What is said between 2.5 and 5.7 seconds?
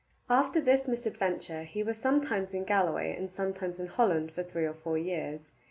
in Galloway and sometimes in Holland for three or four years.